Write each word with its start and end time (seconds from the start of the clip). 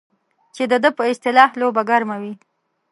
چې 0.55 0.63
د 0.71 0.73
ده 0.83 0.89
په 0.97 1.03
اصطلاح 1.11 1.51
لوبه 1.61 1.81
ګرمه 1.89 2.15
وي. 2.21 2.33